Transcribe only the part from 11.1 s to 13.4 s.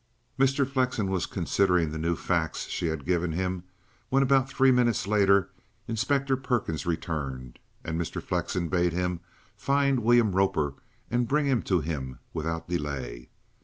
and bring him to him without delay.